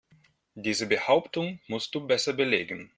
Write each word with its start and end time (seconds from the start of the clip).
Diese 0.55 0.87
Behauptung 0.87 1.59
musst 1.67 1.93
du 1.93 2.07
besser 2.07 2.33
belegen. 2.33 2.89